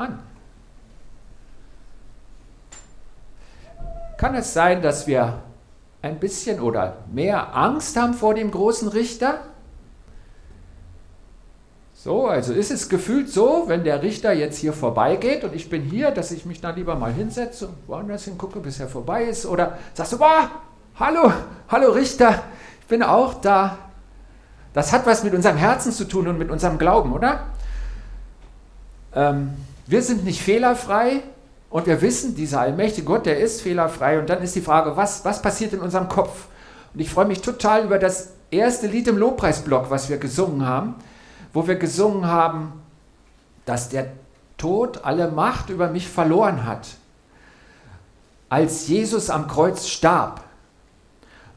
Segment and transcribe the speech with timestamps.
[0.00, 0.18] an.
[4.16, 5.42] Kann es sein, dass wir
[6.02, 9.40] ein bisschen oder mehr Angst haben vor dem großen Richter?
[11.94, 15.82] So, also ist es gefühlt so, wenn der Richter jetzt hier vorbeigeht und ich bin
[15.82, 19.44] hier, dass ich mich dann lieber mal hinsetze und woanders hingucke, bis er vorbei ist?
[19.44, 20.50] Oder sagst du, boah,
[20.98, 21.30] hallo,
[21.68, 22.42] hallo Richter,
[22.80, 23.76] ich bin auch da.
[24.72, 27.46] Das hat was mit unserem Herzen zu tun und mit unserem Glauben, oder?
[29.14, 29.52] Ähm,
[29.90, 31.22] wir sind nicht fehlerfrei
[31.68, 34.18] und wir wissen, dieser allmächtige Gott, der ist fehlerfrei.
[34.18, 36.46] Und dann ist die Frage, was, was passiert in unserem Kopf?
[36.94, 40.94] Und ich freue mich total über das erste Lied im Lobpreisblock, was wir gesungen haben
[41.52, 42.72] wo wir gesungen haben,
[43.64, 44.12] dass der
[44.56, 46.88] Tod alle Macht über mich verloren hat,
[48.48, 50.42] als Jesus am Kreuz starb.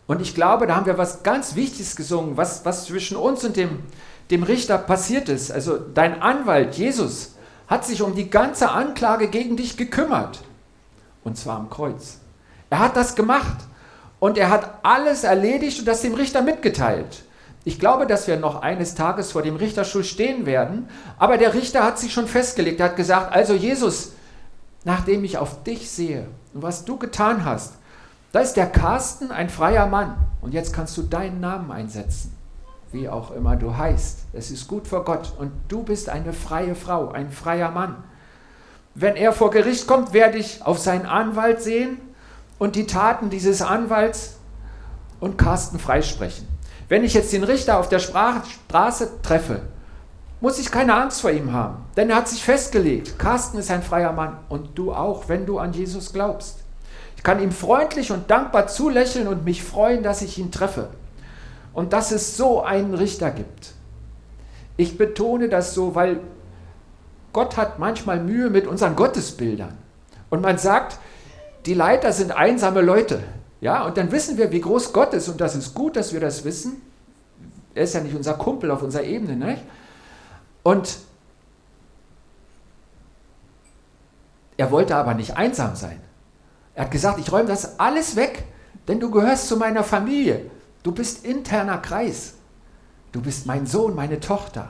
[0.05, 3.55] Und ich glaube, da haben wir was ganz Wichtiges gesungen, was, was zwischen uns und
[3.55, 3.79] dem,
[4.31, 5.51] dem Richter passiert ist.
[5.51, 7.32] Also dein Anwalt, Jesus,
[7.67, 10.41] hat sich um die ganze Anklage gegen dich gekümmert.
[11.23, 12.19] Und zwar am Kreuz.
[12.69, 13.57] Er hat das gemacht.
[14.19, 17.23] Und er hat alles erledigt und das dem Richter mitgeteilt.
[17.65, 21.83] Ich glaube, dass wir noch eines Tages vor dem Richterstuhl stehen werden, aber der Richter
[21.83, 24.13] hat sich schon festgelegt, er hat gesagt, also Jesus,
[24.83, 27.75] nachdem ich auf dich sehe und was du getan hast,
[28.33, 32.35] da ist der Carsten ein freier Mann und jetzt kannst du deinen Namen einsetzen,
[32.93, 34.19] wie auch immer du heißt.
[34.33, 38.03] Es ist gut vor Gott und du bist eine freie Frau, ein freier Mann.
[38.95, 41.97] Wenn er vor Gericht kommt, werde ich auf seinen Anwalt sehen
[42.59, 44.37] und die Taten dieses Anwalts
[45.19, 46.47] und Carsten freisprechen.
[46.87, 49.61] Wenn ich jetzt den Richter auf der Straße treffe,
[50.39, 53.17] muss ich keine Angst vor ihm haben, denn er hat sich festgelegt.
[53.17, 56.59] Carsten ist ein freier Mann und du auch, wenn du an Jesus glaubst.
[57.17, 60.89] Ich kann ihm freundlich und dankbar zulächeln und mich freuen, dass ich ihn treffe
[61.73, 63.73] und dass es so einen Richter gibt.
[64.77, 66.19] Ich betone das so, weil
[67.31, 69.77] Gott hat manchmal Mühe mit unseren Gottesbildern.
[70.29, 70.99] Und man sagt,
[71.65, 73.23] die Leiter sind einsame Leute.
[73.61, 76.19] Ja, und dann wissen wir, wie groß Gott ist und das ist gut, dass wir
[76.19, 76.81] das wissen.
[77.73, 79.57] Er ist ja nicht unser Kumpel auf unserer Ebene, ne?
[80.63, 80.97] Und
[84.57, 85.99] er wollte aber nicht einsam sein.
[86.75, 88.43] Er hat gesagt, ich räume das alles weg,
[88.87, 90.51] denn du gehörst zu meiner Familie.
[90.83, 92.35] Du bist interner Kreis.
[93.11, 94.69] Du bist mein Sohn, meine Tochter.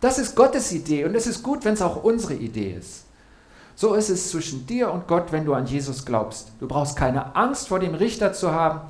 [0.00, 3.04] Das ist Gottes Idee und es ist gut, wenn es auch unsere Idee ist.
[3.76, 6.52] So ist es zwischen dir und Gott, wenn du an Jesus glaubst.
[6.58, 8.80] Du brauchst keine Angst vor dem Richter zu haben.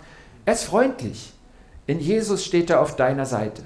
[0.45, 1.33] Er ist freundlich.
[1.87, 3.63] In Jesus steht er auf deiner Seite.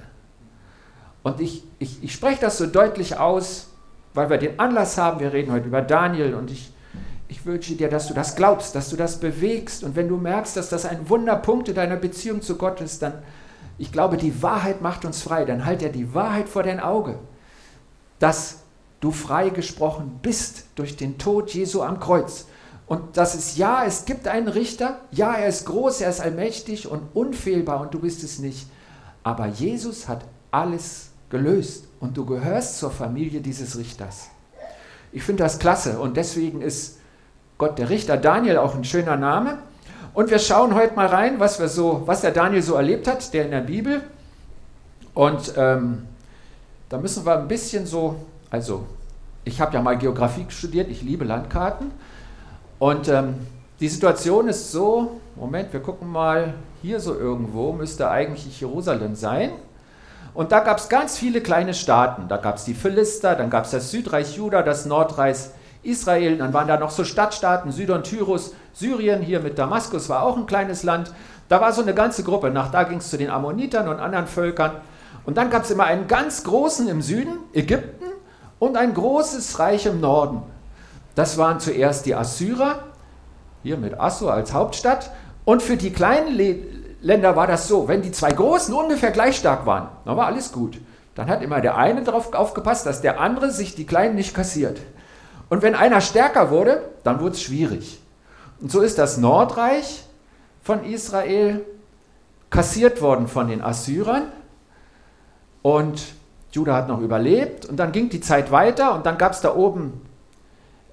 [1.23, 3.69] Und ich, ich, ich spreche das so deutlich aus,
[4.13, 5.21] weil wir den Anlass haben.
[5.21, 6.74] Wir reden heute über Daniel und ich,
[7.29, 9.85] ich wünsche dir, dass du das glaubst, dass du das bewegst.
[9.85, 13.23] Und wenn du merkst, dass das ein Wunderpunkt in deiner Beziehung zu Gott ist, dann,
[13.79, 15.45] ich glaube, die Wahrheit macht uns frei.
[15.45, 17.19] Dann halt er die Wahrheit vor dein Auge.
[18.19, 18.59] Dass
[19.01, 22.47] du freigesprochen bist durch den Tod Jesu am Kreuz.
[22.87, 26.87] Und das ist ja, es gibt einen Richter, ja, er ist groß, er ist allmächtig
[26.87, 28.67] und unfehlbar und du bist es nicht.
[29.23, 34.29] Aber Jesus hat alles gelöst und du gehörst zur Familie dieses Richters.
[35.13, 36.99] Ich finde das klasse und deswegen ist
[37.59, 39.59] Gott der Richter Daniel auch ein schöner Name.
[40.12, 43.32] Und wir schauen heute mal rein, was, wir so, was der Daniel so erlebt hat,
[43.34, 44.03] der in der Bibel.
[45.12, 46.06] Und ähm,
[46.88, 48.16] da müssen wir ein bisschen so
[48.54, 48.87] also,
[49.44, 51.91] ich habe ja mal Geografie studiert, ich liebe Landkarten.
[52.78, 53.34] Und ähm,
[53.81, 59.50] die Situation ist so, Moment, wir gucken mal, hier so irgendwo müsste eigentlich Jerusalem sein.
[60.34, 62.28] Und da gab es ganz viele kleine Staaten.
[62.28, 65.38] Da gab es die Philister, dann gab es das Südreich Juda, das Nordreich
[65.84, 70.37] Israel, dann waren da noch so Stadtstaaten, Sidon, Tyrus, Syrien, hier mit Damaskus war auch
[70.37, 71.12] ein kleines Land.
[71.49, 72.50] Da war so eine ganze Gruppe.
[72.50, 74.72] Nach da ging es zu den Ammonitern und anderen Völkern.
[75.25, 78.06] Und dann gab es immer einen ganz großen im Süden, Ägypten
[78.59, 80.43] und ein großes Reich im Norden.
[81.15, 82.81] Das waren zuerst die Assyrer,
[83.62, 85.11] hier mit Assur als Hauptstadt.
[85.45, 86.56] Und für die kleinen Le
[87.01, 90.53] Länder war das so, wenn die zwei Großen ungefähr gleich stark waren, dann war alles
[90.53, 90.78] gut.
[91.15, 94.81] Dann hat immer der eine darauf aufgepasst, dass der andere sich die Kleinen nicht kassiert.
[95.49, 98.01] Und wenn einer stärker wurde, dann wurde es schwierig.
[98.60, 100.04] Und so ist das Nordreich
[100.63, 101.65] von Israel
[102.51, 104.33] kassiert worden von den Assyrern.
[105.63, 106.03] Und
[106.53, 109.54] Judah hat noch überlebt und dann ging die Zeit weiter und dann gab es da
[109.54, 110.01] oben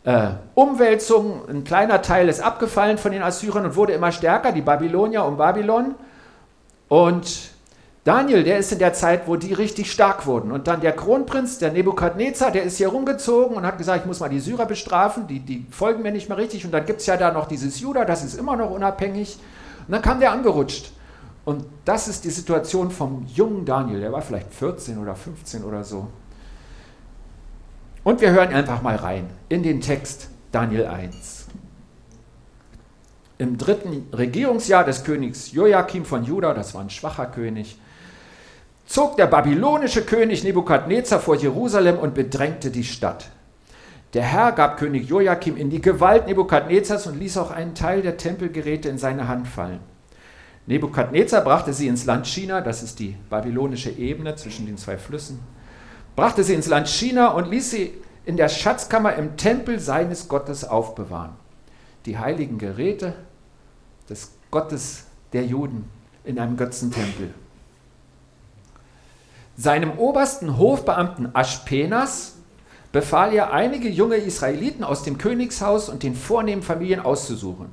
[0.03, 1.47] äh, Umwälzungen.
[1.47, 5.37] Ein kleiner Teil ist abgefallen von den Assyrern und wurde immer stärker, die Babylonier um
[5.37, 5.95] Babylon.
[6.87, 7.50] Und
[8.03, 10.51] Daniel, der ist in der Zeit, wo die richtig stark wurden.
[10.51, 14.19] Und dann der Kronprinz, der Nebukadnezar, der ist hier rumgezogen und hat gesagt, ich muss
[14.19, 16.65] mal die Syrer bestrafen, die, die folgen mir nicht mehr richtig.
[16.65, 19.37] Und dann gibt es ja da noch dieses Judah, das ist immer noch unabhängig.
[19.85, 20.91] Und dann kam der angerutscht.
[21.45, 25.83] Und das ist die Situation vom jungen Daniel, der war vielleicht 14 oder 15 oder
[25.83, 26.07] so.
[28.03, 31.45] Und wir hören einfach mal rein in den Text Daniel 1.
[33.37, 37.77] Im dritten Regierungsjahr des Königs Joachim von Juda, das war ein schwacher König,
[38.91, 43.29] zog der babylonische König Nebukadnezar vor Jerusalem und bedrängte die Stadt.
[44.13, 48.17] Der Herr gab König Joachim in die Gewalt Nebukadnezars und ließ auch einen Teil der
[48.17, 49.79] Tempelgeräte in seine Hand fallen.
[50.65, 55.39] Nebukadnezar brachte sie ins Land China, das ist die babylonische Ebene zwischen den zwei Flüssen,
[56.17, 57.93] brachte sie ins Land China und ließ sie
[58.25, 61.31] in der Schatzkammer im Tempel seines Gottes aufbewahren.
[62.05, 63.13] Die heiligen Geräte
[64.09, 65.89] des Gottes der Juden
[66.25, 67.33] in einem Götzentempel.
[69.61, 72.37] Seinem obersten Hofbeamten Aschpenas
[72.91, 77.67] befahl er, einige junge Israeliten aus dem Königshaus und den vornehmen Familien auszusuchen.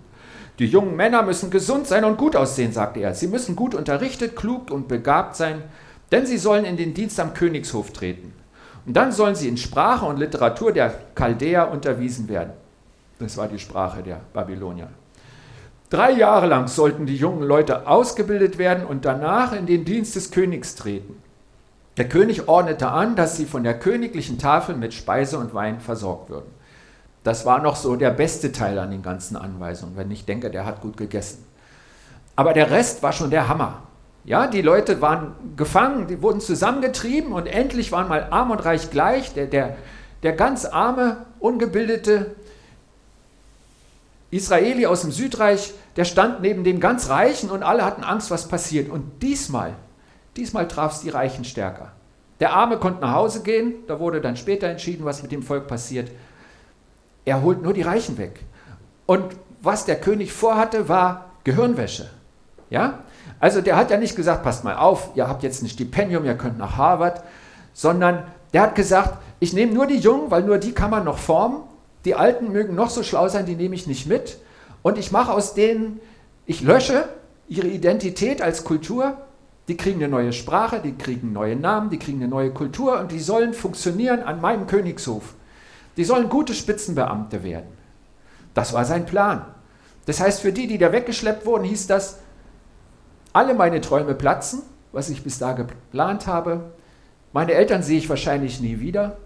[0.59, 3.15] Die jungen Männer müssen gesund sein und gut aussehen, sagte er.
[3.15, 5.63] Sie müssen gut unterrichtet, klug und begabt sein,
[6.13, 8.35] denn sie sollen in den Dienst am Königshof treten.
[8.85, 12.53] Und dann sollen sie in Sprache und Literatur der Chaldäer unterwiesen werden.
[13.19, 14.91] Das war die Sprache der Babylonier.
[15.89, 20.31] Drei Jahre lang sollten die jungen Leute ausgebildet werden und danach in den Dienst des
[20.31, 21.17] Königs treten.
[21.99, 26.31] Der König ordnete an, dass sie von der königlichen Tafel mit Speise und Wein versorgt
[26.31, 26.51] würden.
[27.25, 30.65] Das war noch so der beste Teil an den ganzen Anweisungen, wenn ich denke, der
[30.65, 31.45] hat gut gegessen.
[32.37, 33.83] Aber der Rest war schon der Hammer.
[34.25, 38.91] Ja, die Leute waren gefangen, die wurden zusammengetrieben und endlich waren mal arm und reich
[38.91, 39.35] gleich.
[39.35, 39.77] Der, der,
[40.23, 42.37] der ganz arme, ungebildete
[44.31, 48.47] Israeli aus dem Südreich, der stand neben dem ganz Reichen und alle hatten Angst, was
[48.47, 48.89] passiert.
[48.89, 49.75] Und diesmal,
[50.39, 51.93] diesmal traf es die Reichen stärker.
[52.41, 55.67] Der Arme konnte nach Hause gehen, da wurde dann später entschieden, was mit dem Volk
[55.67, 56.11] passiert.
[57.25, 58.41] Er holt nur die Reichen weg.
[59.07, 59.25] Und
[59.61, 62.09] was der König vorhatte, war Gehirnwäsche.
[62.71, 63.01] Ja?
[63.41, 66.37] Also der hat ja nicht gesagt, passt mal auf, ihr habt jetzt ein Stipendium, ihr
[66.37, 67.23] könnt nach Harvard,
[67.73, 71.19] sondern der hat gesagt, ich nehme nur die Jungen, weil nur die kann man noch
[71.19, 71.63] formen.
[72.05, 74.39] Die Alten mögen noch so schlau sein, die nehme ich nicht mit.
[74.83, 76.01] Und ich mache aus denen,
[76.47, 77.09] ich lösche
[77.49, 79.17] ihre Identität als Kultur.
[79.69, 83.13] Die kriegen eine neue Sprache, die kriegen neue Namen, die kriegen eine neue Kultur und
[83.13, 85.35] die sollen funktionieren an meinem Königshof.
[85.99, 87.69] Die sollen gute Spitzenbeamte werden.
[88.55, 89.45] Das war sein Plan.
[90.07, 92.21] Das heißt, für die, die da weggeschleppt wurden, hieß das,
[93.35, 96.73] alle meine Träume platzen, was ich bis da geplant habe.
[97.35, 99.19] Meine Eltern sehe ich wahrscheinlich nie wieder.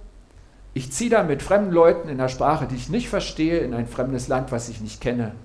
[0.75, 3.87] Ich ziehe da mit fremden Leuten in einer Sprache, die ich nicht verstehe, in ein
[3.87, 5.37] fremdes Land, was ich nicht kenne.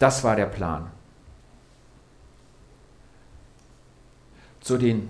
[0.00, 0.90] Das war der Plan.
[4.66, 5.08] Zu den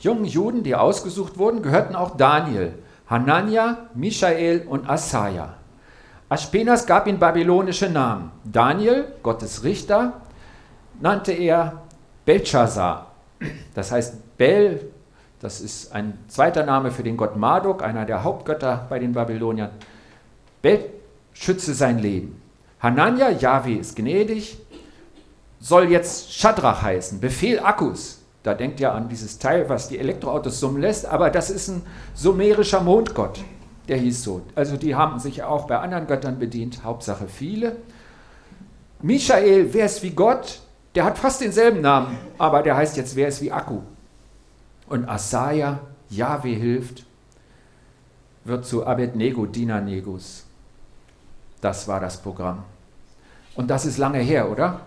[0.00, 2.74] jungen Juden, die ausgesucht wurden, gehörten auch Daniel,
[3.08, 5.54] Hanania, Michael und Asaja.
[6.28, 8.30] Aspenas gab ihnen babylonische Namen.
[8.44, 10.20] Daniel, Gottes Richter,
[11.00, 11.80] nannte er
[12.26, 13.12] Belshazzar.
[13.74, 14.92] Das heißt, Bel,
[15.40, 19.70] das ist ein zweiter Name für den Gott Marduk, einer der Hauptgötter bei den Babyloniern.
[20.60, 20.84] Bel
[21.32, 22.42] schütze sein Leben.
[22.78, 24.58] Hanania, Yahweh ist gnädig,
[25.60, 28.19] soll jetzt Shadrach heißen, Befehl Akkus.
[28.42, 31.82] Da denkt ihr an dieses Teil, was die Elektroautos summen lässt, aber das ist ein
[32.14, 33.44] sumerischer Mondgott,
[33.88, 34.42] der hieß so.
[34.54, 37.76] Also die haben sich auch bei anderen Göttern bedient, Hauptsache viele.
[39.02, 40.60] Michael, wer ist wie Gott?
[40.94, 43.80] Der hat fast denselben Namen, aber der heißt jetzt, wer ist wie Akku?
[44.88, 47.04] Und Asaja, Yahweh hilft,
[48.44, 50.46] wird zu Abednego, Diener Negus.
[51.60, 52.64] Das war das Programm.
[53.54, 54.80] Und das ist lange her, oder?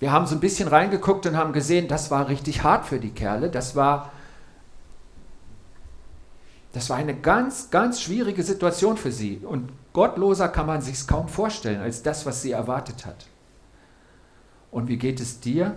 [0.00, 3.10] Wir haben so ein bisschen reingeguckt und haben gesehen, das war richtig hart für die
[3.10, 3.50] Kerle.
[3.50, 4.12] Das war,
[6.72, 9.38] das war eine ganz, ganz schwierige Situation für sie.
[9.38, 13.26] Und gottloser kann man sich kaum vorstellen als das, was sie erwartet hat.
[14.70, 15.76] Und wie geht es dir?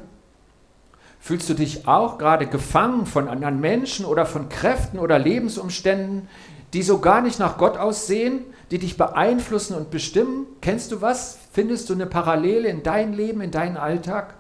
[1.20, 6.28] Fühlst du dich auch gerade gefangen von anderen Menschen oder von Kräften oder Lebensumständen,
[6.74, 10.46] die so gar nicht nach Gott aussehen, die dich beeinflussen und bestimmen?
[10.62, 11.38] Kennst du was?
[11.52, 14.34] Findest du eine Parallele in dein Leben, in deinen Alltag?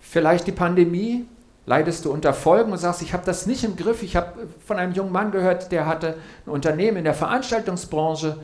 [0.00, 1.26] Vielleicht die Pandemie?
[1.66, 4.02] Leidest du unter Folgen und sagst, ich habe das nicht im Griff.
[4.02, 6.16] Ich habe von einem jungen Mann gehört, der hatte
[6.46, 8.38] ein Unternehmen in der Veranstaltungsbranche,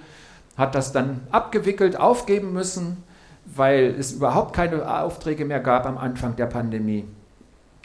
[0.57, 3.03] hat das dann abgewickelt, aufgeben müssen,
[3.47, 7.05] weil es überhaupt keine Aufträge mehr gab am Anfang der Pandemie.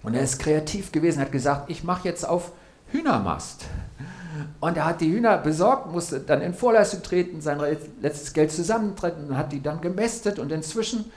[0.04, 2.52] Und er ist kreativ gewesen, hat gesagt, ich mache jetzt auf
[2.92, 3.66] Hühnermast.
[4.60, 7.60] Und er hat die Hühner besorgt, musste dann in Vorleistung treten, sein
[8.02, 10.40] letztes Geld zusammentreten und hat die dann gemästet.
[10.40, 11.12] Und inzwischen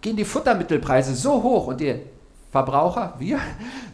[0.00, 2.00] gehen die Futtermittelpreise so hoch und die
[2.50, 3.38] Verbraucher, wir,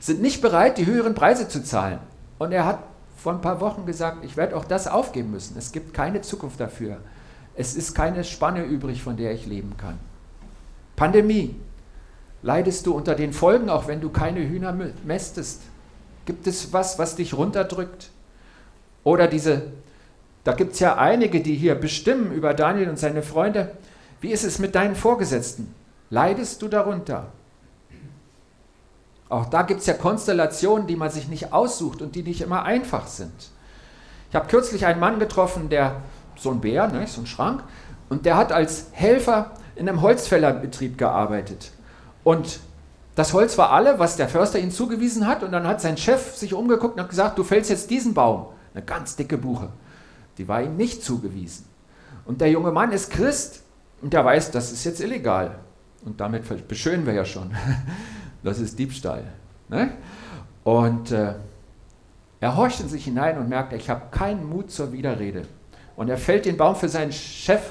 [0.01, 1.99] sind nicht bereit, die höheren Preise zu zahlen.
[2.39, 2.81] Und er hat
[3.17, 5.57] vor ein paar Wochen gesagt, ich werde auch das aufgeben müssen.
[5.57, 6.99] Es gibt keine Zukunft dafür.
[7.57, 9.99] Es ist keine Spanne übrig, von der ich leben kann.
[10.97, 11.57] Pandemie.
[12.43, 15.63] Leidest du unter den Folgen, auch wenn du keine Hühner mästest?
[16.27, 18.11] Gibt es was, was dich runterdrückt?
[19.05, 19.73] Oder diese,
[20.43, 23.73] da gibt es ja einige, die hier bestimmen über Daniel und seine Freunde.
[24.21, 25.75] Wie ist es mit deinen Vorgesetzten?
[26.11, 27.29] Leidest du darunter?
[29.29, 32.65] Auch da gibt es ja Konstellationen, die man sich nicht aussucht und die nicht immer
[32.65, 33.33] einfach sind.
[34.31, 35.97] Ich habe kürzlich einen Mann getroffen, der
[36.37, 37.63] so ein Bär, ne, so ein Schrank,
[38.09, 41.73] und der hat als Helfer in einem Holzfällerbetrieb gearbeitet.
[42.23, 42.61] Und
[43.15, 45.43] das Holz war alle, was der Förster ihm zugewiesen hat.
[45.43, 48.47] Und dann hat sein Chef sich umgeguckt und hat gesagt, du fällst jetzt diesen Baum.
[48.75, 49.71] Eine ganz dicke Buche.
[50.37, 51.67] Die war ihm nicht zugewiesen.
[52.25, 53.63] Und der junge Mann ist Christ
[54.03, 55.59] und der weiß, das ist jetzt illegal.
[56.05, 57.51] Und damit beschönen wir ja schon.
[58.43, 59.25] Das ist Diebstahl.
[59.71, 59.93] Ne?
[60.65, 61.33] Und äh,
[62.41, 65.45] er horcht in sich hinein und merkt, ich habe keinen Mut zur Widerrede.
[65.97, 67.63] Und er fällt den Baum für seinen Chef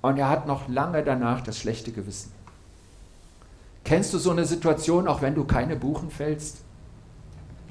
[0.00, 2.32] und er hat noch lange danach das schlechte Gewissen.
[3.84, 6.62] Kennst du so eine Situation, auch wenn du keine Buchen fällst?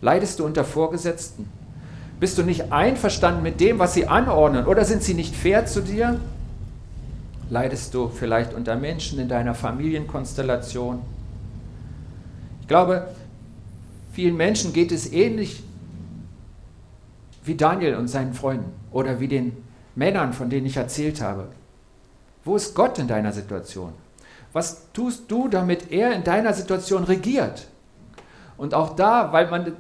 [0.02, 1.50] Leidest du unter Vorgesetzten?
[2.20, 4.66] Bist du nicht einverstanden mit dem, was sie anordnen?
[4.66, 6.20] Oder sind sie nicht fair zu dir?
[7.50, 11.00] Leidest du vielleicht unter Menschen in deiner Familienkonstellation?
[12.62, 13.08] Ich glaube,
[14.12, 15.64] vielen Menschen geht es ähnlich
[17.46, 19.54] wie Daniel und seinen Freunden oder wie den
[19.96, 21.48] Männern, von denen ich erzählt habe.
[22.44, 23.94] Wo ist Gott in deiner Situation?
[24.52, 27.68] Was tust du, damit er in deiner Situation regiert?
[28.58, 29.74] Und auch da, weil man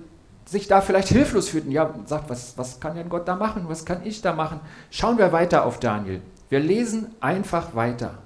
[0.49, 3.65] sich da vielleicht hilflos fühlt und ja, sagt, was, was kann denn Gott da machen?
[3.67, 4.59] Was kann ich da machen?
[4.89, 6.21] Schauen wir weiter auf Daniel.
[6.49, 8.17] Wir lesen einfach weiter.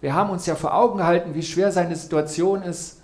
[0.00, 3.02] Wir haben uns ja vor Augen gehalten, wie schwer seine Situation ist.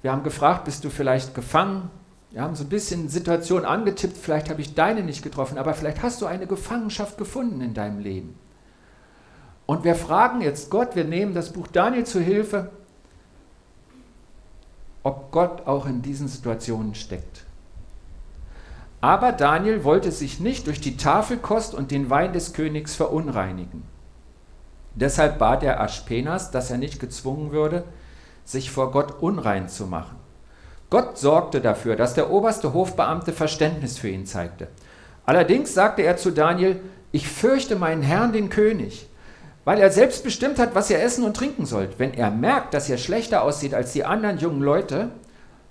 [0.00, 1.90] Wir haben gefragt, bist du vielleicht gefangen?
[2.30, 6.02] Wir haben so ein bisschen Situation angetippt, vielleicht habe ich deine nicht getroffen, aber vielleicht
[6.02, 8.38] hast du eine Gefangenschaft gefunden in deinem Leben.
[9.66, 12.70] Und wir fragen jetzt Gott, wir nehmen das Buch Daniel zu Hilfe,
[15.02, 17.47] ob Gott auch in diesen Situationen steckt.
[19.00, 23.84] Aber Daniel wollte sich nicht durch die Tafelkost und den Wein des Königs verunreinigen.
[24.94, 27.84] Deshalb bat er Aschpenas, dass er nicht gezwungen würde,
[28.44, 30.16] sich vor Gott unrein zu machen.
[30.90, 34.68] Gott sorgte dafür, dass der oberste Hofbeamte Verständnis für ihn zeigte.
[35.26, 36.80] Allerdings sagte er zu Daniel,
[37.12, 39.06] ich fürchte meinen Herrn, den König,
[39.64, 41.98] weil er selbst bestimmt hat, was ihr essen und trinken sollt.
[41.98, 45.10] Wenn er merkt, dass ihr schlechter aussieht als die anderen jungen Leute,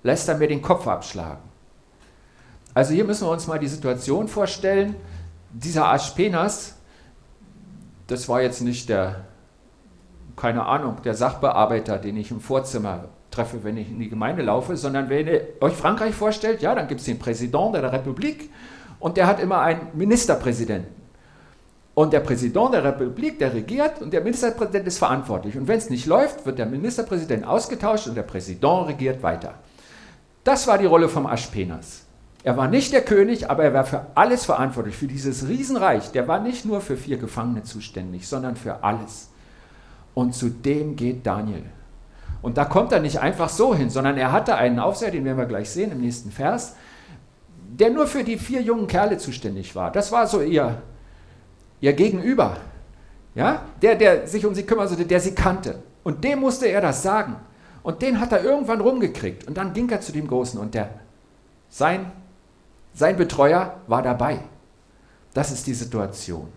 [0.04, 1.47] lässt er mir den Kopf abschlagen.
[2.78, 4.94] Also hier müssen wir uns mal die Situation vorstellen.
[5.52, 6.76] Dieser Aspenas,
[8.06, 9.24] das war jetzt nicht der,
[10.36, 14.76] keine Ahnung, der Sachbearbeiter, den ich im Vorzimmer treffe, wenn ich in die Gemeinde laufe,
[14.76, 18.48] sondern wenn ihr euch Frankreich vorstellt, ja, dann gibt es den Präsident der Republik
[19.00, 20.94] und der hat immer einen Ministerpräsidenten.
[21.94, 25.56] Und der Präsident der Republik, der regiert und der Ministerpräsident ist verantwortlich.
[25.56, 29.54] Und wenn es nicht läuft, wird der Ministerpräsident ausgetauscht und der Präsident regiert weiter.
[30.44, 32.04] Das war die Rolle vom Aschpenas.
[32.48, 36.12] Er war nicht der König, aber er war für alles verantwortlich, für dieses Riesenreich.
[36.12, 39.28] Der war nicht nur für vier Gefangene zuständig, sondern für alles.
[40.14, 41.64] Und zu dem geht Daniel.
[42.40, 45.36] Und da kommt er nicht einfach so hin, sondern er hatte einen Aufseher, den werden
[45.36, 46.74] wir gleich sehen im nächsten Vers,
[47.68, 49.92] der nur für die vier jungen Kerle zuständig war.
[49.92, 50.80] Das war so ihr
[51.82, 52.56] ihr Gegenüber,
[53.34, 55.82] ja, der, der sich um sie kümmern sollte, der sie kannte.
[56.02, 57.36] Und dem musste er das sagen.
[57.82, 59.46] Und den hat er irgendwann rumgekriegt.
[59.46, 60.88] Und dann ging er zu dem Großen und der,
[61.68, 62.10] sein,
[62.98, 64.40] sein Betreuer war dabei.
[65.32, 66.52] Das ist die Situation.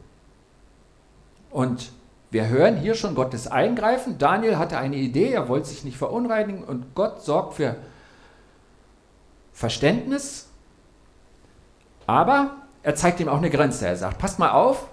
[1.51, 1.91] Und
[2.31, 4.17] wir hören hier schon Gottes Eingreifen.
[4.17, 7.75] Daniel hatte eine Idee, er wollte sich nicht verunreinigen und Gott sorgt für
[9.53, 10.49] Verständnis.
[12.07, 13.85] Aber er zeigt ihm auch eine Grenze.
[13.85, 14.87] Er sagt, passt mal auf,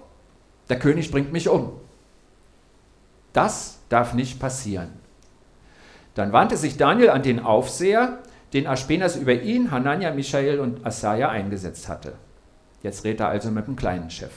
[0.69, 1.71] der König bringt mich um.
[3.33, 4.89] Das darf nicht passieren.
[6.13, 8.19] Dann wandte sich Daniel an den Aufseher,
[8.53, 12.13] den Aspenas über ihn, Hanania, Michael und Asaja eingesetzt hatte.
[12.81, 14.31] Jetzt redet er also mit dem kleinen Chef.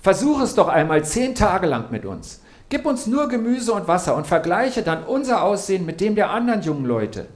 [0.00, 2.42] Versuch es doch einmal zehn Tage lang mit uns.
[2.68, 6.62] Gib uns nur Gemüse und Wasser und vergleiche dann unser Aussehen mit dem der anderen
[6.62, 7.26] jungen Leute,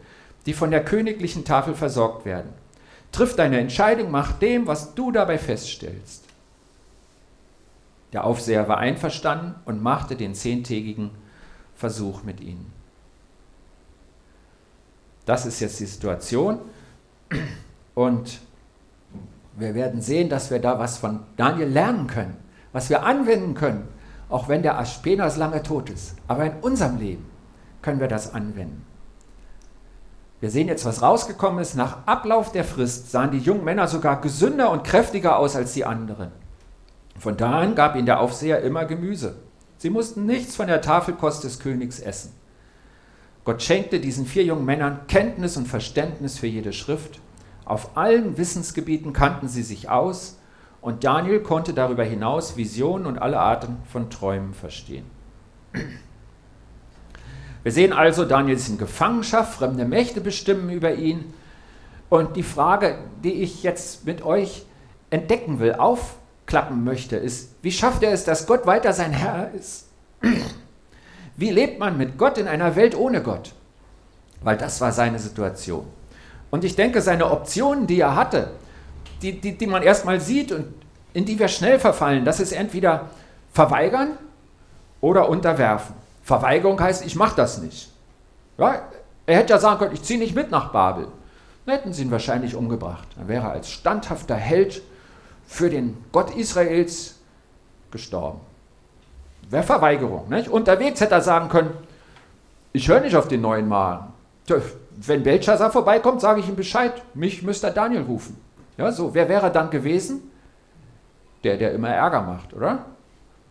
[0.46, 2.52] die von der königlichen Tafel versorgt werden.
[3.12, 6.24] Triff deine Entscheidung, mach dem, was du dabei feststellst.
[8.12, 11.10] Der Aufseher war einverstanden und machte den zehntägigen
[11.74, 12.70] Versuch mit ihnen.
[15.24, 16.58] Das ist jetzt die Situation.
[17.94, 18.40] Und
[19.56, 22.36] wir werden sehen, dass wir da was von Daniel lernen können,
[22.72, 23.88] was wir anwenden können,
[24.28, 26.16] auch wenn der Aspenas lange tot ist.
[26.26, 27.26] Aber in unserem Leben
[27.82, 28.84] können wir das anwenden.
[30.40, 31.76] Wir sehen jetzt, was rausgekommen ist.
[31.76, 35.84] Nach Ablauf der Frist sahen die jungen Männer sogar gesünder und kräftiger aus als die
[35.84, 36.32] anderen.
[37.16, 39.36] Von da an gab ihnen der Aufseher immer Gemüse.
[39.78, 42.32] Sie mussten nichts von der Tafelkost des Königs essen.
[43.44, 47.20] Gott schenkte diesen vier jungen Männern Kenntnis und Verständnis für jede Schrift.
[47.64, 50.38] Auf allen Wissensgebieten kannten sie sich aus
[50.80, 55.06] und Daniel konnte darüber hinaus Visionen und alle Arten von Träumen verstehen.
[57.62, 61.32] Wir sehen also, Daniel ist in Gefangenschaft, fremde Mächte bestimmen über ihn.
[62.08, 64.66] Und die Frage, die ich jetzt mit euch
[65.10, 69.88] entdecken will, aufklappen möchte, ist, wie schafft er es, dass Gott weiter sein Herr ist?
[71.36, 73.52] Wie lebt man mit Gott in einer Welt ohne Gott?
[74.42, 75.86] Weil das war seine Situation.
[76.50, 78.50] Und ich denke, seine Optionen, die er hatte,
[79.22, 80.66] die, die, die man erstmal sieht und
[81.14, 83.08] in die wir schnell verfallen, das ist entweder
[83.52, 84.18] verweigern
[85.00, 85.94] oder unterwerfen.
[86.22, 87.90] Verweigerung heißt, ich mache das nicht.
[88.58, 88.82] Ja,
[89.26, 91.08] er hätte ja sagen können, ich ziehe nicht mit nach Babel.
[91.64, 93.08] Dann hätten sie ihn wahrscheinlich umgebracht.
[93.16, 94.82] Dann wäre er als standhafter Held
[95.46, 97.16] für den Gott Israels
[97.90, 98.40] gestorben.
[99.52, 100.30] Wäre Verweigerung.
[100.30, 100.48] Nicht?
[100.48, 101.70] Unterwegs hätte er sagen können,
[102.72, 104.06] ich höre nicht auf den neuen Magen.
[104.96, 106.94] Wenn Belshazzar vorbeikommt, sage ich ihm Bescheid.
[107.12, 108.38] Mich müsste Daniel rufen.
[108.78, 110.22] Ja, so, wer wäre dann gewesen?
[111.44, 112.86] Der, der immer Ärger macht, oder?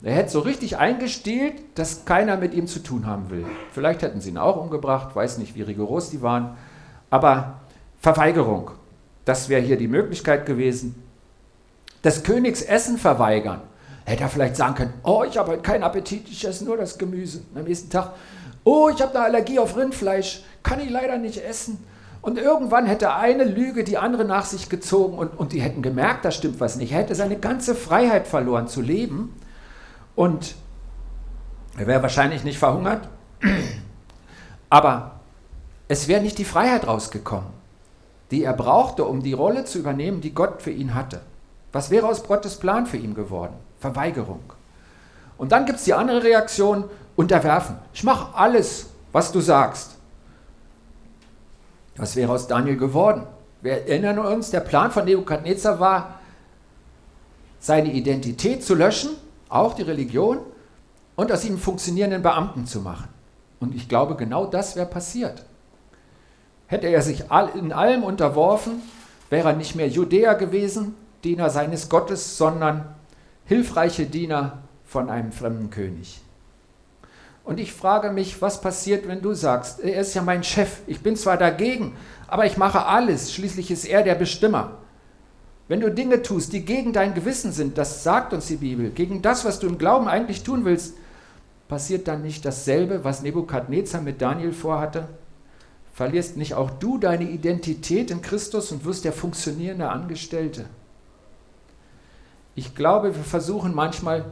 [0.01, 3.45] Er hätte so richtig eingestielt, dass keiner mit ihm zu tun haben will.
[3.71, 6.57] Vielleicht hätten sie ihn auch umgebracht, weiß nicht, wie rigoros die waren.
[7.11, 7.59] Aber
[7.99, 8.71] Verweigerung,
[9.25, 10.95] das wäre hier die Möglichkeit gewesen.
[12.03, 13.61] Des Königs Essen verweigern.
[14.05, 16.97] Hätte er vielleicht sagen können, oh, ich habe heute keinen Appetit, ich esse nur das
[16.97, 17.41] Gemüse.
[17.51, 18.13] Und am nächsten Tag,
[18.63, 21.83] oh, ich habe eine Allergie auf Rindfleisch, kann ich leider nicht essen.
[22.21, 26.23] Und irgendwann hätte eine Lüge die andere nach sich gezogen und, und die hätten gemerkt,
[26.23, 26.91] da stimmt was nicht.
[26.91, 29.35] Er hätte seine ganze Freiheit verloren zu leben
[30.15, 30.55] und
[31.77, 33.07] er wäre wahrscheinlich nicht verhungert,
[34.69, 35.19] aber
[35.87, 37.49] es wäre nicht die Freiheit rausgekommen,
[38.29, 41.21] die er brauchte, um die Rolle zu übernehmen, die Gott für ihn hatte.
[41.71, 43.55] Was wäre aus Gottes Plan für ihn geworden?
[43.81, 44.43] Verweigerung.
[45.37, 46.85] Und dann gibt es die andere Reaktion,
[47.15, 47.75] unterwerfen.
[47.93, 49.97] Ich mache alles, was du sagst.
[51.97, 53.23] Was wäre aus Daniel geworden?
[53.61, 56.19] Wir erinnern uns, der Plan von Nebukadnezar war,
[57.59, 59.11] seine Identität zu löschen,
[59.49, 60.39] auch die Religion,
[61.15, 63.09] und aus ihm funktionierenden Beamten zu machen.
[63.59, 65.43] Und ich glaube, genau das wäre passiert.
[66.67, 68.81] Hätte er sich in allem unterworfen,
[69.29, 72.95] wäre er nicht mehr Judäer gewesen, Diener seines Gottes, sondern
[73.51, 76.21] hilfreiche Diener von einem fremden König.
[77.43, 81.01] Und ich frage mich, was passiert, wenn du sagst, er ist ja mein Chef, ich
[81.01, 81.97] bin zwar dagegen,
[82.29, 84.77] aber ich mache alles, schließlich ist er der Bestimmer.
[85.67, 89.21] Wenn du Dinge tust, die gegen dein Gewissen sind, das sagt uns die Bibel, gegen
[89.21, 90.93] das, was du im Glauben eigentlich tun willst,
[91.67, 95.09] passiert dann nicht dasselbe, was Nebukadnezar mit Daniel vorhatte?
[95.91, 100.67] Verlierst nicht auch du deine Identität in Christus und wirst der funktionierende Angestellte?
[102.55, 104.25] Ich glaube, wir versuchen manchmal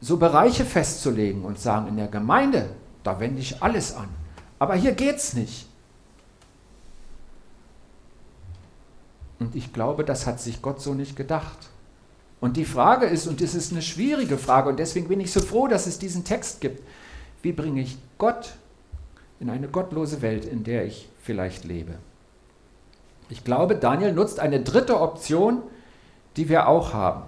[0.00, 2.70] so Bereiche festzulegen und sagen, in der Gemeinde,
[3.02, 4.08] da wende ich alles an.
[4.58, 5.66] Aber hier geht es nicht.
[9.40, 11.68] Und ich glaube, das hat sich Gott so nicht gedacht.
[12.40, 15.40] Und die Frage ist, und das ist eine schwierige Frage, und deswegen bin ich so
[15.40, 16.82] froh, dass es diesen Text gibt,
[17.42, 18.54] wie bringe ich Gott
[19.40, 21.94] in eine gottlose Welt, in der ich vielleicht lebe?
[23.28, 25.62] Ich glaube, Daniel nutzt eine dritte Option,
[26.38, 27.24] die wir auch haben.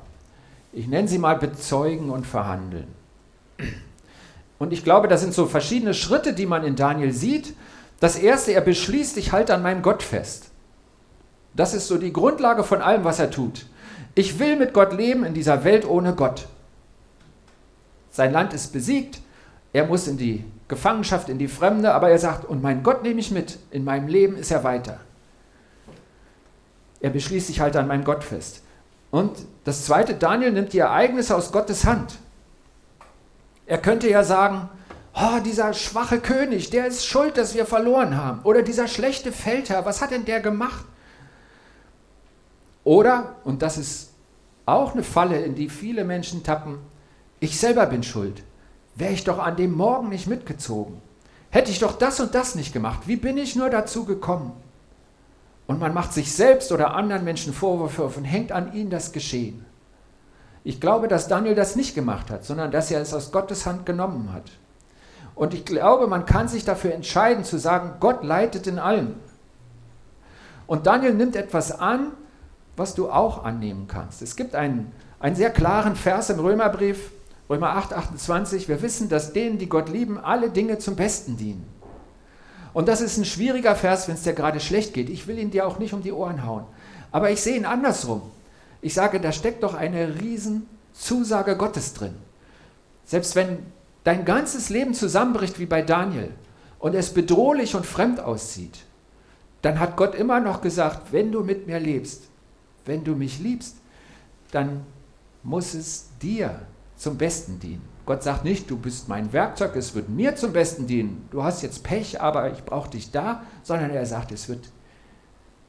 [0.73, 2.87] Ich nenne sie mal bezeugen und verhandeln.
[4.59, 7.55] Und ich glaube, das sind so verschiedene Schritte, die man in Daniel sieht.
[7.99, 10.51] Das erste, er beschließt, ich halte an meinem Gott fest.
[11.55, 13.67] Das ist so die Grundlage von allem, was er tut.
[14.15, 16.47] Ich will mit Gott leben in dieser Welt ohne Gott.
[18.11, 19.21] Sein Land ist besiegt,
[19.73, 23.19] er muss in die Gefangenschaft, in die Fremde, aber er sagt, und mein Gott nehme
[23.19, 25.01] ich mit, in meinem Leben ist er weiter.
[27.01, 28.63] Er beschließt, ich halte an meinem Gott fest.
[29.11, 29.33] Und
[29.65, 32.19] das zweite, Daniel nimmt die Ereignisse aus Gottes Hand.
[33.67, 34.69] Er könnte ja sagen,
[35.15, 38.41] oh, dieser schwache König, der ist schuld, dass wir verloren haben.
[38.43, 40.85] Oder dieser schlechte Feldherr, was hat denn der gemacht?
[42.85, 44.11] Oder, und das ist
[44.67, 46.79] auch eine Falle, in die viele Menschen tappen,
[47.41, 48.43] ich selber bin schuld.
[48.95, 51.01] Wäre ich doch an dem Morgen nicht mitgezogen.
[51.51, 53.01] Hätte ich doch das und das nicht gemacht.
[53.07, 54.53] Wie bin ich nur dazu gekommen?
[55.71, 59.65] Und man macht sich selbst oder anderen Menschen Vorwürfe und hängt an ihnen das Geschehen.
[60.65, 63.87] Ich glaube, dass Daniel das nicht gemacht hat, sondern dass er es aus Gottes Hand
[63.87, 64.51] genommen hat.
[65.37, 69.15] Und ich glaube, man kann sich dafür entscheiden zu sagen, Gott leitet in allem.
[70.67, 72.15] Und Daniel nimmt etwas an,
[72.77, 74.23] was du auch annehmen kannst.
[74.23, 77.13] Es gibt einen, einen sehr klaren Vers im Römerbrief,
[77.49, 78.69] Römer 8, 28.
[78.69, 81.65] Wir wissen, dass denen, die Gott lieben, alle Dinge zum Besten dienen.
[82.73, 85.11] Und das ist ein schwieriger Vers, wenn es dir gerade schlecht geht.
[85.11, 86.65] Ich will ihn dir auch nicht um die Ohren hauen.
[87.13, 88.23] Aber ich sehe ihn andersrum.
[88.81, 92.15] Ich sage, da steckt doch eine riesen Zusage Gottes drin.
[93.05, 93.59] Selbst wenn
[94.05, 96.31] dein ganzes Leben zusammenbricht wie bei Daniel
[96.79, 98.79] und es bedrohlich und fremd aussieht,
[99.63, 102.23] dann hat Gott immer noch gesagt, wenn du mit mir lebst,
[102.87, 103.77] wenn du mich liebst,
[104.53, 104.85] dann
[105.43, 106.61] muss es dir
[106.97, 107.83] zum Besten dienen.
[108.11, 111.29] Gott sagt nicht, du bist mein Werkzeug, es wird mir zum Besten dienen.
[111.31, 114.69] Du hast jetzt Pech, aber ich brauche dich da, sondern er sagt, es wird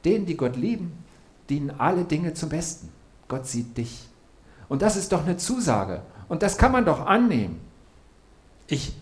[0.04, 1.04] denen, die Gott lieben,
[1.48, 2.88] dienen alle Dinge zum Besten.
[3.28, 4.08] Gott sieht dich.
[4.68, 6.02] Und das ist doch eine Zusage.
[6.28, 7.60] Und das kann man doch annehmen.
[8.66, 8.92] Ich,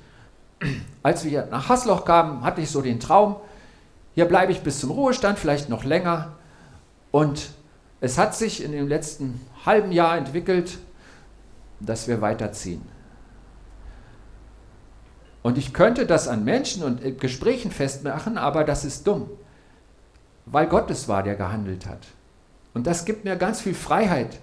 [1.02, 3.36] als wir nach Hasloch kamen, hatte ich so den Traum,
[4.14, 6.32] hier bleibe ich bis zum Ruhestand, vielleicht noch länger.
[7.10, 7.52] Und
[8.02, 10.76] es hat sich in dem letzten halben Jahr entwickelt,
[11.80, 12.99] dass wir weiterziehen.
[15.42, 19.30] Und ich könnte das an Menschen und Gesprächen festmachen, aber das ist dumm,
[20.46, 22.06] weil Gott es war, der gehandelt hat.
[22.74, 24.38] Und das gibt mir ganz viel Freiheit,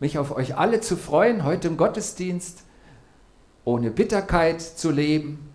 [0.00, 2.64] mich auf euch alle zu freuen, heute im Gottesdienst,
[3.64, 5.50] ohne Bitterkeit zu leben.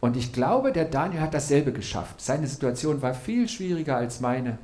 [0.00, 2.20] Und ich glaube, der Daniel hat dasselbe geschafft.
[2.20, 4.58] Seine Situation war viel schwieriger als meine.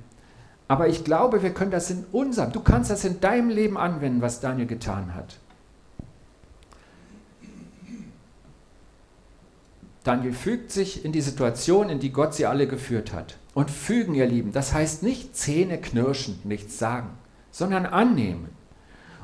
[0.68, 4.20] Aber ich glaube, wir können das in unserem, du kannst das in deinem Leben anwenden,
[4.20, 5.38] was Daniel getan hat.
[10.08, 13.36] Daniel fügt sich in die Situation, in die Gott sie alle geführt hat.
[13.52, 17.10] Und fügen, ihr Lieben, das heißt nicht Zähne knirschend nichts sagen,
[17.50, 18.48] sondern annehmen.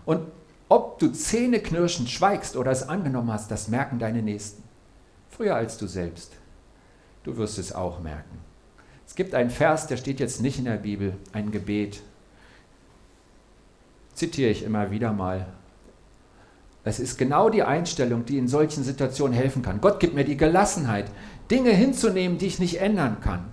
[0.04, 0.26] Und
[0.68, 4.62] ob du Zähne knirschend schweigst oder es angenommen hast, das merken deine Nächsten.
[5.30, 6.32] Früher als du selbst.
[7.22, 8.38] Du wirst es auch merken.
[9.06, 12.02] Es gibt einen Vers, der steht jetzt nicht in der Bibel, ein Gebet.
[14.12, 15.46] Zitiere ich immer wieder mal.
[16.84, 19.80] Es ist genau die Einstellung, die in solchen Situationen helfen kann.
[19.80, 21.06] Gott gibt mir die Gelassenheit,
[21.50, 23.46] Dinge hinzunehmen, die ich nicht ändern kann.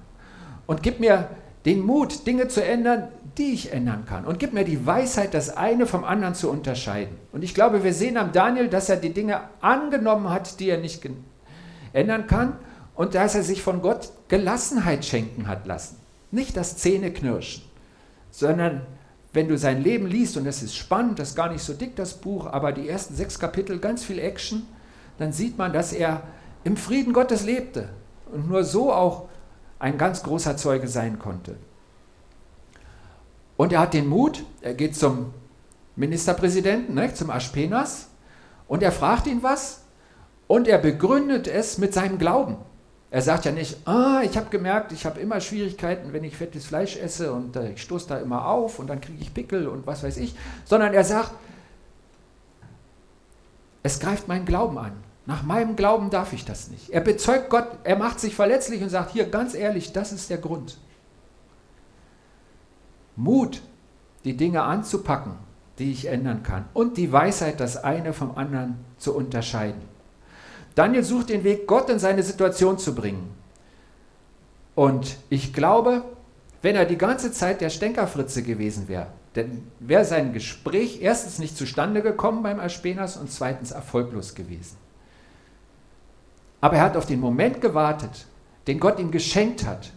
[0.68, 1.30] Und gib mir
[1.66, 4.26] den Mut, Dinge zu ändern, die ich ändern kann.
[4.26, 7.16] Und gib mir die Weisheit, das eine vom anderen zu unterscheiden.
[7.32, 10.80] Und ich glaube, wir sehen am Daniel, dass er die Dinge angenommen hat, die er
[10.80, 11.08] nicht
[11.94, 12.58] ändern kann.
[12.96, 15.96] Und dass er sich von Gott Gelassenheit schenken hat lassen.
[16.32, 17.64] Nicht das Zähneknirschen,
[18.30, 18.82] sondern
[19.34, 21.96] wenn du sein Leben liest, und das ist spannend, das ist gar nicht so dick,
[21.96, 24.64] das Buch, aber die ersten sechs Kapitel, ganz viel Action,
[25.18, 26.24] dann sieht man, dass er
[26.64, 27.90] im Frieden Gottes lebte
[28.32, 29.30] und nur so auch
[29.80, 31.56] ein ganz großer Zeuge sein konnte.
[33.58, 35.34] Und er hat den Mut, er geht zum
[35.96, 38.08] Ministerpräsidenten, ne, zum Aspenas,
[38.68, 39.82] und er fragt ihn was
[40.48, 42.58] und er begründet es mit seinem Glauben.
[43.12, 46.66] Er sagt ja nicht, ah, ich habe gemerkt, ich habe immer Schwierigkeiten, wenn ich fettes
[46.66, 49.86] Fleisch esse und äh, ich stoße da immer auf und dann kriege ich Pickel und
[49.86, 51.34] was weiß ich, sondern er sagt,
[53.84, 54.94] es greift meinen Glauben an.
[55.26, 56.90] Nach meinem Glauben darf ich das nicht.
[56.90, 60.38] Er bezeugt Gott, er macht sich verletzlich und sagt, hier ganz ehrlich, das ist der
[60.38, 60.78] Grund.
[63.18, 63.62] Mut,
[64.24, 65.34] die Dinge anzupacken,
[65.80, 69.91] die ich ändern kann und die Weisheit, das eine vom anderen zu unterscheiden.
[70.76, 73.34] Daniel sucht den Weg, Gott in seine Situation zu bringen.
[74.76, 76.04] Und ich glaube,
[76.62, 81.58] wenn er die ganze Zeit der Stänkerfritze gewesen wäre, dann wäre sein Gespräch erstens nicht
[81.58, 84.78] zustande gekommen beim Aspenas und zweitens erfolglos gewesen.
[86.60, 88.28] Aber er hat auf den Moment gewartet,
[88.68, 89.92] den Gott ihm geschenkt hat,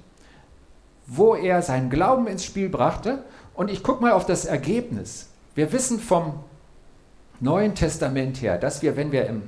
[1.06, 3.24] wo er seinen Glauben ins Spiel brachte.
[3.54, 5.28] Und ich gucke mal auf das Ergebnis.
[5.54, 6.40] Wir wissen vom
[7.40, 9.42] Neuen Testament her, dass wir, wenn wir im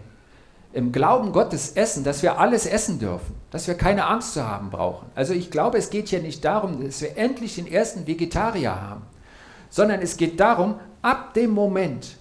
[0.76, 4.68] im Glauben Gottes essen, dass wir alles essen dürfen, dass wir keine Angst zu haben
[4.68, 5.06] brauchen.
[5.14, 9.00] Also ich glaube, es geht hier nicht darum, dass wir endlich den ersten Vegetarier haben,
[9.70, 12.18] sondern es geht darum, ab dem Moment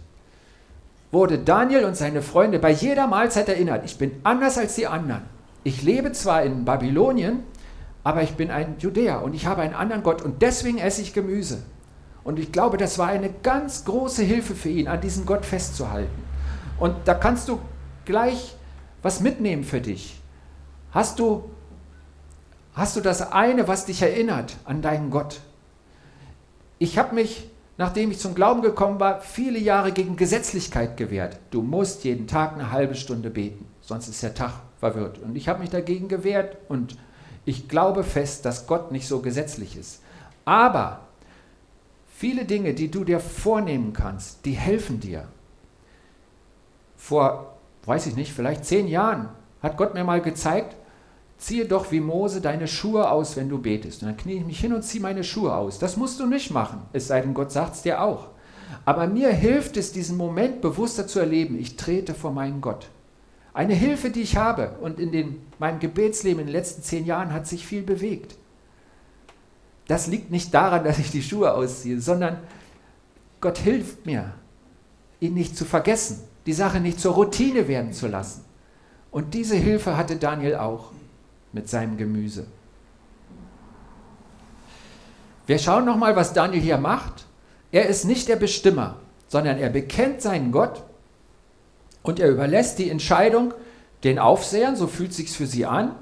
[1.11, 5.23] wurde Daniel und seine Freunde bei jeder Mahlzeit erinnert, ich bin anders als die anderen.
[5.65, 7.43] Ich lebe zwar in Babylonien,
[8.05, 11.13] aber ich bin ein Judäer und ich habe einen anderen Gott und deswegen esse ich
[11.13, 11.61] Gemüse.
[12.23, 16.23] Und ich glaube, das war eine ganz große Hilfe für ihn, an diesem Gott festzuhalten.
[16.79, 17.59] Und da kannst du
[18.05, 18.55] gleich
[19.01, 20.19] was mitnehmen für dich?
[20.91, 21.49] Hast du,
[22.73, 25.41] hast du das eine, was dich erinnert an deinen Gott?
[26.79, 31.37] Ich habe mich, nachdem ich zum Glauben gekommen war, viele Jahre gegen Gesetzlichkeit gewehrt.
[31.51, 35.19] Du musst jeden Tag eine halbe Stunde beten, sonst ist der Tag verwirrt.
[35.19, 36.97] Und ich habe mich dagegen gewehrt und
[37.45, 40.01] ich glaube fest, dass Gott nicht so gesetzlich ist.
[40.45, 41.01] Aber
[42.07, 45.27] viele Dinge, die du dir vornehmen kannst, die helfen dir.
[46.97, 47.54] Vor
[47.85, 49.29] weiß ich nicht, vielleicht zehn Jahren,
[49.61, 50.75] hat Gott mir mal gezeigt,
[51.37, 54.01] ziehe doch wie Mose deine Schuhe aus, wenn du betest.
[54.01, 55.79] Und dann knie ich mich hin und ziehe meine Schuhe aus.
[55.79, 58.29] Das musst du nicht machen, es sei denn, Gott sagt es dir auch.
[58.85, 61.59] Aber mir hilft es, diesen Moment bewusster zu erleben.
[61.59, 62.87] Ich trete vor meinen Gott.
[63.53, 64.75] Eine Hilfe, die ich habe.
[64.81, 68.35] Und in den, meinem Gebetsleben in den letzten zehn Jahren hat sich viel bewegt.
[69.87, 72.37] Das liegt nicht daran, dass ich die Schuhe ausziehe, sondern
[73.39, 74.33] Gott hilft mir,
[75.19, 78.43] ihn nicht zu vergessen die Sache nicht zur Routine werden zu lassen.
[79.12, 80.91] Und diese Hilfe hatte Daniel auch
[81.53, 82.45] mit seinem Gemüse.
[85.47, 87.25] Wir schauen nochmal, was Daniel hier macht.
[87.71, 88.97] Er ist nicht der Bestimmer.
[89.27, 90.84] sondern er bekennt seinen Gott
[92.03, 93.53] und er überlässt die Entscheidung
[94.03, 95.95] den Aufsehern, so fühlt sich's für sie an,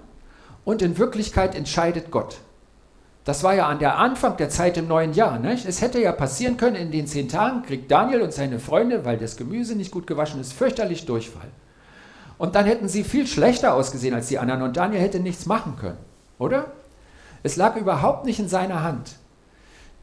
[0.65, 2.37] und in Wirklichkeit entscheidet Gott.
[3.25, 5.39] Das war ja an der Anfang der Zeit im neuen Jahr.
[5.39, 5.65] Nicht?
[5.65, 9.17] Es hätte ja passieren können, in den zehn Tagen kriegt Daniel und seine Freunde, weil
[9.17, 11.47] das Gemüse nicht gut gewaschen ist, fürchterlich Durchfall.
[12.37, 15.77] Und dann hätten sie viel schlechter ausgesehen als die anderen und Daniel hätte nichts machen
[15.79, 15.99] können,
[16.37, 16.71] oder?
[17.43, 19.15] Es lag überhaupt nicht in seiner Hand.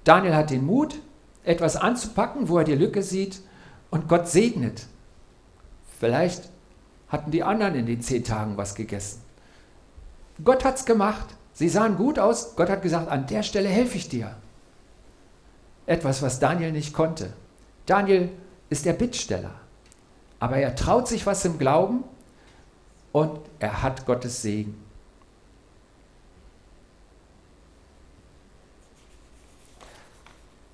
[0.04, 0.96] Daniel hat den Mut,
[1.44, 3.40] etwas anzupacken, wo er die Lücke sieht
[3.90, 4.86] und Gott segnet.
[5.98, 6.48] Vielleicht
[7.08, 9.20] hatten die anderen in den zehn Tagen was gegessen.
[10.42, 11.26] Gott hat es gemacht.
[11.60, 12.56] Sie sahen gut aus.
[12.56, 14.34] Gott hat gesagt, an der Stelle helfe ich dir.
[15.84, 17.34] Etwas, was Daniel nicht konnte.
[17.84, 18.30] Daniel
[18.70, 19.50] ist der Bittsteller.
[20.38, 22.02] Aber er traut sich was im Glauben
[23.12, 24.82] und er hat Gottes Segen.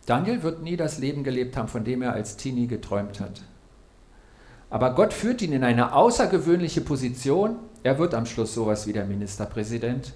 [0.07, 3.43] Daniel wird nie das Leben gelebt haben, von dem er als Teenie geträumt hat.
[4.71, 7.57] Aber Gott führt ihn in eine außergewöhnliche Position.
[7.83, 10.13] Er wird am Schluss sowas wie der Ministerpräsident.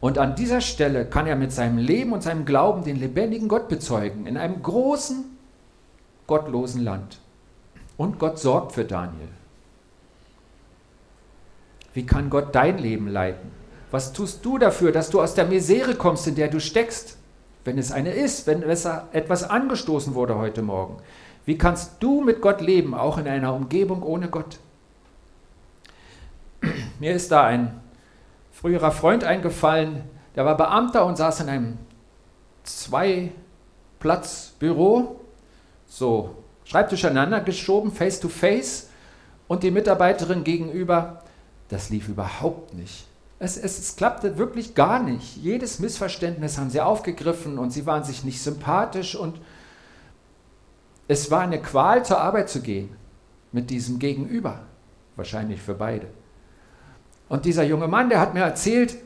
[0.00, 3.68] Und an dieser Stelle kann er mit seinem Leben und seinem Glauben den lebendigen Gott
[3.68, 5.24] bezeugen, in einem großen,
[6.26, 7.18] gottlosen Land.
[7.96, 9.28] Und Gott sorgt für Daniel.
[11.94, 13.50] Wie kann Gott dein Leben leiten?
[13.90, 17.16] Was tust du dafür, dass du aus der Misere kommst, in der du steckst?
[17.64, 20.98] Wenn es eine ist, wenn etwas angestoßen wurde heute Morgen.
[21.44, 24.58] Wie kannst du mit Gott leben, auch in einer Umgebung ohne Gott?
[27.00, 27.80] Mir ist da ein
[28.60, 30.02] früherer Freund eingefallen,
[30.34, 31.78] der war Beamter und saß in einem
[32.64, 35.20] Zwei-Platz-Büro,
[35.86, 38.90] so Schreibtisch aneinander geschoben, face to face,
[39.46, 41.22] und die Mitarbeiterin gegenüber,
[41.68, 43.06] das lief überhaupt nicht.
[43.38, 45.38] Es, es, es, klappte wirklich gar nicht.
[45.38, 49.40] Jedes Missverständnis haben sie aufgegriffen und sie waren sich nicht sympathisch und
[51.06, 52.94] es war eine Qual, zur Arbeit zu gehen
[53.50, 54.60] mit diesem Gegenüber.
[55.16, 56.08] Wahrscheinlich für beide.
[57.28, 58.96] Und dieser junge Mann, der hat mir erzählt,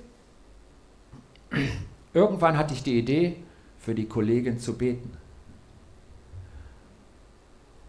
[2.14, 3.36] irgendwann hatte ich die Idee,
[3.78, 5.16] für die Kollegin zu beten.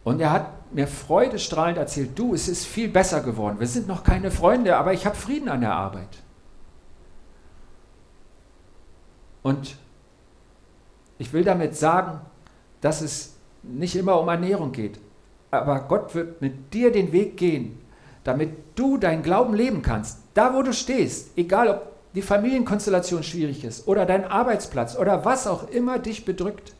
[0.03, 3.59] Und er hat mir freudestrahlend erzählt, du, es ist viel besser geworden.
[3.59, 6.09] Wir sind noch keine Freunde, aber ich habe Frieden an der Arbeit.
[9.43, 9.77] Und
[11.19, 12.21] ich will damit sagen,
[12.81, 14.99] dass es nicht immer um Ernährung geht.
[15.51, 17.79] Aber Gott wird mit dir den Weg gehen,
[18.23, 20.22] damit du deinen Glauben leben kannst.
[20.33, 25.47] Da, wo du stehst, egal ob die Familienkonstellation schwierig ist oder dein Arbeitsplatz oder was
[25.47, 26.73] auch immer dich bedrückt.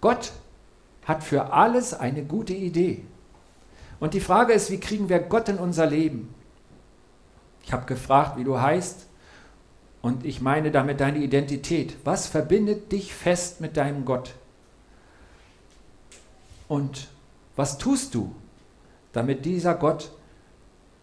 [0.00, 0.32] Gott
[1.04, 3.04] hat für alles eine gute Idee.
[4.00, 6.34] Und die Frage ist, wie kriegen wir Gott in unser Leben?
[7.64, 9.06] Ich habe gefragt, wie du heißt,
[10.02, 11.96] und ich meine damit deine Identität.
[12.04, 14.34] Was verbindet dich fest mit deinem Gott?
[16.68, 17.08] Und
[17.56, 18.34] was tust du,
[19.12, 20.10] damit dieser Gott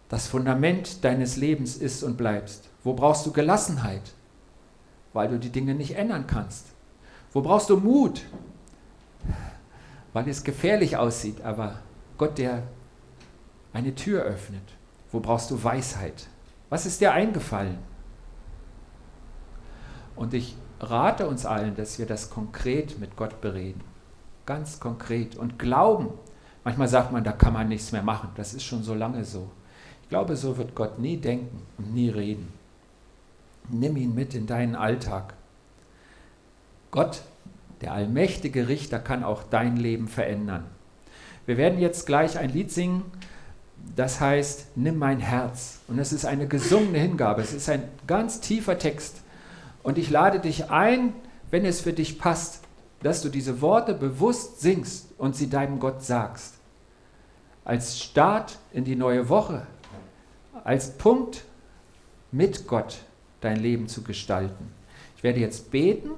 [0.09, 2.69] das Fundament deines Lebens ist und bleibst?
[2.83, 4.13] Wo brauchst du Gelassenheit,
[5.13, 6.67] weil du die Dinge nicht ändern kannst?
[7.33, 8.23] Wo brauchst du Mut,
[10.13, 11.79] weil es gefährlich aussieht, aber
[12.17, 12.63] Gott, der
[13.73, 14.63] eine Tür öffnet?
[15.11, 16.27] Wo brauchst du Weisheit?
[16.69, 17.77] Was ist dir eingefallen?
[20.15, 23.83] Und ich rate uns allen, dass wir das konkret mit Gott bereden
[24.47, 25.35] ganz konkret.
[25.35, 26.09] Und Glauben,
[26.63, 29.51] manchmal sagt man, da kann man nichts mehr machen, das ist schon so lange so.
[30.07, 32.47] Ich glaube, so wird Gott nie denken und nie reden.
[33.67, 35.33] Nimm ihn mit in deinen Alltag.
[36.91, 37.23] Gott,
[37.81, 40.63] der allmächtige Richter, kann auch dein Leben verändern.
[41.45, 43.03] Wir werden jetzt gleich ein Lied singen,
[43.97, 45.79] das heißt, nimm mein Herz.
[45.89, 49.17] Und es ist eine gesungene Hingabe, es ist ein ganz tiefer Text.
[49.83, 51.15] Und ich lade dich ein,
[51.51, 52.61] wenn es für dich passt,
[53.03, 56.53] dass du diese Worte bewusst singst und sie deinem Gott sagst.
[57.65, 59.67] Als Start in die neue Woche,
[60.67, 61.45] als Punkt
[62.33, 62.97] mit Gott
[63.39, 64.67] dein Leben zu gestalten.
[65.15, 66.09] Ich werde jetzt beten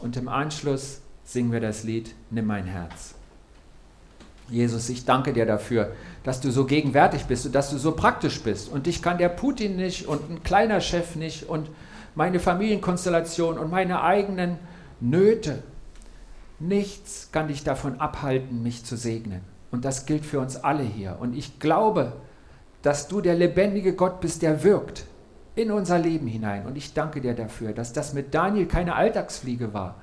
[0.00, 3.14] und im Anschluss singen wir das Lied Nimm mein Herz.
[4.50, 5.92] Jesus, ich danke dir dafür,
[6.24, 8.68] dass du so gegenwärtig bist und dass du so praktisch bist.
[8.68, 11.70] Und ich kann der Putin nicht und ein kleiner Chef nicht und
[12.14, 14.58] meine Familienkonstellation und meine eigenen
[15.00, 15.62] Nöte
[16.58, 19.40] Nichts kann dich davon abhalten, mich zu segnen.
[19.70, 21.16] Und das gilt für uns alle hier.
[21.20, 22.14] Und ich glaube,
[22.82, 25.04] dass du der lebendige Gott bist, der wirkt
[25.54, 26.66] in unser Leben hinein.
[26.66, 29.96] Und ich danke dir dafür, dass das mit Daniel keine Alltagsfliege war,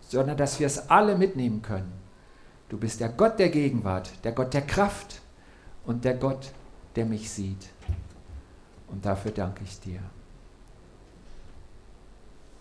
[0.00, 1.92] sondern dass wir es alle mitnehmen können.
[2.68, 5.20] Du bist der Gott der Gegenwart, der Gott der Kraft
[5.84, 6.50] und der Gott,
[6.96, 7.68] der mich sieht.
[8.88, 10.00] Und dafür danke ich dir.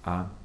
[0.04, 0.45] Amen.